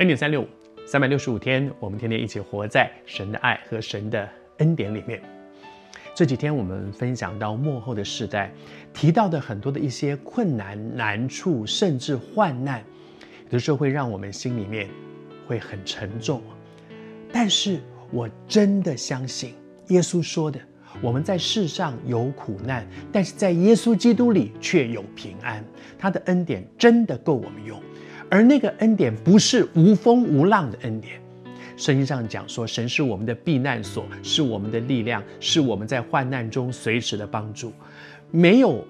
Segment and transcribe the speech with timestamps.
[0.00, 0.46] 恩典三六五，
[0.86, 4.26] 三百六十五天，我们天天一起活在神的爱和神的
[4.56, 5.20] 恩典里面。
[6.14, 8.50] 这几天我们分享到幕后的世代，
[8.94, 12.82] 提到的很多的一些困难、难处，甚至患难，
[13.44, 14.88] 有的时候会让我们心里面
[15.46, 16.42] 会很沉重。
[17.30, 17.78] 但是
[18.10, 19.54] 我真的相信
[19.88, 20.58] 耶稣说的。
[21.02, 25.62] 我们在世上有苦难，但是在耶稣基督里却有平安。
[25.98, 27.78] 他的恩典真的够我们用，
[28.30, 31.20] 而那个恩典不是无风无浪的恩典。
[31.76, 37.72] 圣经上讲说，神是我们的避难所，是我们的力量，是我们在患难中随时的帮助。
[38.30, 38.82] 没有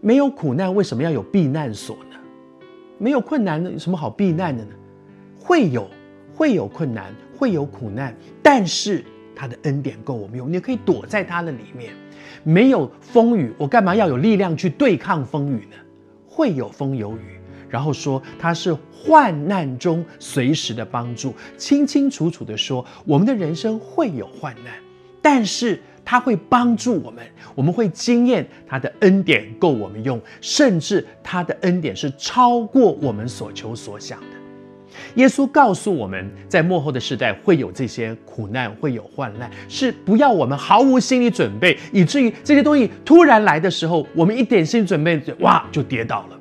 [0.00, 2.16] 没有苦难，为什么要有避难所呢？
[2.98, 4.70] 没有困难，有什么好避难的呢？
[5.38, 5.88] 会有
[6.34, 9.04] 会有困难，会有苦难，但是。
[9.38, 11.92] 他的恩典够我们用，你可以躲在他的里面。
[12.42, 15.76] 没有风雨，我干嘛要有力量去对抗风雨呢？
[16.26, 24.74] 会有风有雨，然后说他是患难中随时的帮助，清清楚楚的说，我们的人生会有患难，
[25.20, 34.26] 但是他会帮助我们，我们会经验他的恩典够我们用，甚至他的恩典是超过我们所求所想的。
[35.16, 46.38] 耶稣告诉我们在末后的世代会有这些苦难，会有患难，是不要我们毫无心理准备，以至于这些东西突然来的时候，我们一点心理准备，哇，就跌倒了。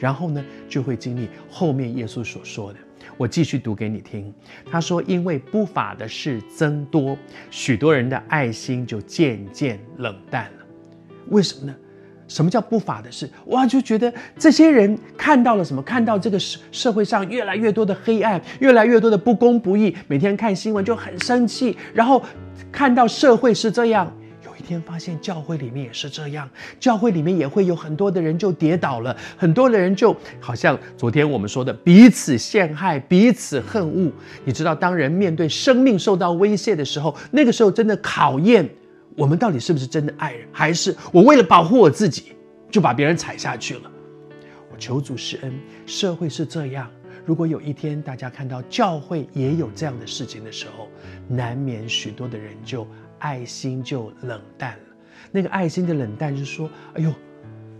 [0.00, 2.78] 然后呢，就会经历后面耶稣所说的。
[3.16, 4.34] 我继续读给你听。
[4.70, 7.16] 他说：“因为不法的事增多，
[7.50, 10.64] 许多人的爱心就渐渐冷淡了。
[11.28, 11.74] 为什么呢？”
[12.28, 13.28] 什么叫不法的事？
[13.46, 15.82] 哇，就觉得这些人看到了什么？
[15.82, 21.76] 看到这个社社会上越来越多的黑暗，越来越多的不公不义，每天看新闻就很生气。
[21.92, 22.22] 然后
[22.70, 24.16] 看到社会是这样，
[24.60, 26.46] 一天发现教会里面也是这样，
[26.78, 34.12] 教会里面也会有很多的人就跌倒了，很多的人就好像昨天我们说的彼此陷害、彼此恨恶。
[34.44, 38.68] 你知道，当人面对生命受到威胁的时候，那个时候真的考验。
[39.16, 42.32] 我们到底是不是真的爱人，还是我为了保护我自己，
[42.70, 43.90] 就把别人踩下去了？
[44.70, 45.52] 我求主施恩，
[45.86, 46.86] 社会是这样。
[47.24, 50.88] 如果有一天大家看到教会也有这样的事情的时候，
[51.28, 52.86] 难免许多的人就
[53.18, 54.84] 爱心就冷淡了。
[55.30, 57.12] 那个爱心的冷淡就是说：“哎呦，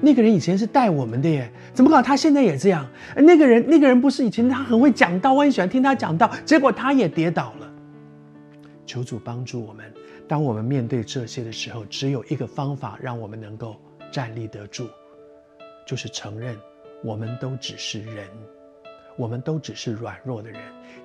[0.00, 2.02] 那个人以前是带我们的耶，怎么搞？
[2.02, 2.86] 他现在也这样？
[3.16, 7.72] 那个人，那个人不是以前他很会讲道，我很喜欢听他讲道，结果他也跌倒了。”
[8.84, 9.84] 求主帮助我们。
[10.26, 13.76] 当我们面对这些的时候，只有一个方法让我们能够
[14.12, 14.86] 站立得住，
[15.86, 16.54] 就是承认
[17.02, 18.26] 我们都只是人，
[19.18, 20.58] 我们都只是软弱的人。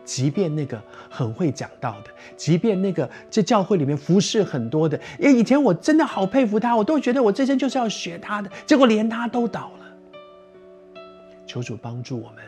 [0.05, 11.03] 即便那个很会讲道的，即便那个在教会里面服侍很多的，诶，以前我真的好佩服他，我都觉得我这生就是要学他的，结果连他都倒了。
[11.45, 12.43] 求主帮助我们，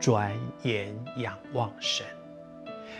[0.00, 2.04] 转眼仰望神。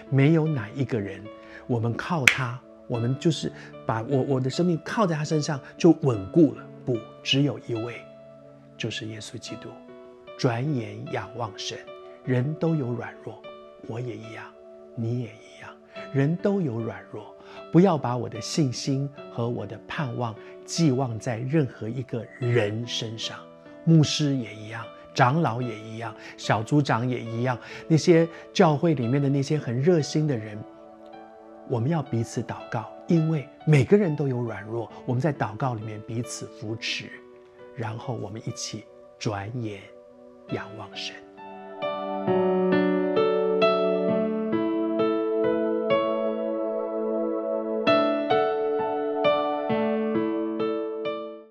[0.08, 1.22] 没有哪一个人，
[1.66, 2.58] 我们靠他。
[2.86, 3.52] 我们就是
[3.86, 6.64] 把我我的生命靠在他身上就稳固了。
[6.84, 8.00] 不，只有一位，
[8.76, 9.68] 就是耶稣基督。
[10.36, 11.78] 转眼仰望神，
[12.24, 13.40] 人都有软弱，
[13.88, 14.44] 我也一样，
[14.94, 15.74] 你也一样，
[16.12, 17.34] 人都有软弱。
[17.72, 23.38] 不要把我的信心和我的盼望寄望在任何一个人身上。
[23.84, 27.58] 牧师也一样，长老也一样，小组长也一样，
[27.88, 30.62] 那些教会里面的那些很热心的人。
[31.68, 34.90] 我们要彼此祷告，因为每个人都有软弱。
[35.06, 37.08] 我们在祷告里面彼此扶持，
[37.74, 38.84] 然后我们一起
[39.18, 39.80] 转眼
[40.50, 41.14] 仰望神。
[42.30, 42.69] Thank you.